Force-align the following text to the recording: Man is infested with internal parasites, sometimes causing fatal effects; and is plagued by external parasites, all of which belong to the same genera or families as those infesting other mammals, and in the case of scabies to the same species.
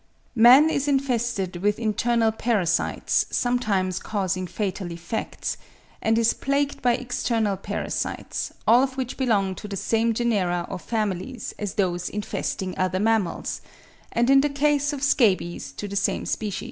Man 0.33 0.71
is 0.71 0.87
infested 0.87 1.57
with 1.57 1.77
internal 1.77 2.31
parasites, 2.31 3.27
sometimes 3.29 3.99
causing 3.99 4.47
fatal 4.47 4.91
effects; 4.91 5.57
and 6.01 6.17
is 6.17 6.33
plagued 6.33 6.81
by 6.81 6.95
external 6.95 7.55
parasites, 7.55 8.51
all 8.65 8.81
of 8.81 8.97
which 8.97 9.15
belong 9.15 9.53
to 9.53 9.67
the 9.67 9.77
same 9.77 10.15
genera 10.15 10.65
or 10.71 10.79
families 10.79 11.53
as 11.59 11.75
those 11.75 12.09
infesting 12.09 12.75
other 12.79 12.99
mammals, 12.99 13.61
and 14.11 14.31
in 14.31 14.41
the 14.41 14.49
case 14.49 14.91
of 14.91 15.03
scabies 15.03 15.71
to 15.73 15.87
the 15.87 15.95
same 15.95 16.25
species. 16.25 16.59